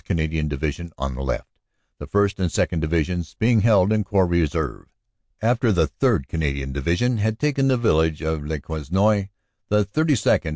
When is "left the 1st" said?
1.21-2.39